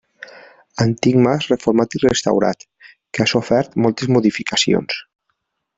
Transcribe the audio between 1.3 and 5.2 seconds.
reformat i restaurat, que ha sofert moltes modificacions.